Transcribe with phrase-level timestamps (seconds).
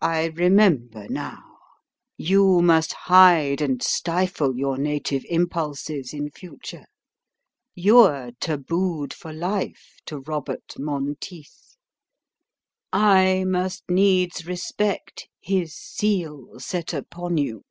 [0.00, 1.56] I remember now,
[2.16, 6.84] you must hide and stifle your native impulses in future:
[7.74, 11.74] you're tabooed for life to Robert Monteith:
[12.92, 17.64] I must needs respect his seal set upon you!"